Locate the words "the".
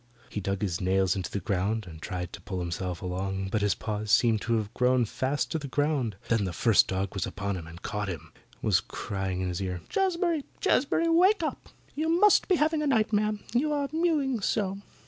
1.29-1.39, 5.59-5.67, 6.45-6.53